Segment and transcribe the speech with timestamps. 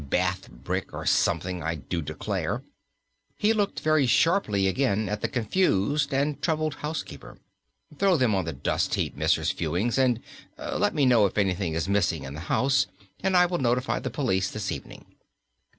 [0.09, 2.63] "Bath brick, or something, I do declare."
[3.37, 7.37] He looked very sharply again at the confused and troubled housekeeper.
[7.99, 9.53] "Throw them on the dust heap, Mrs.
[9.53, 10.19] Fewings, and
[10.57, 12.87] and let me know if anything is missing in the house,
[13.23, 15.05] and I will notify the police this evening."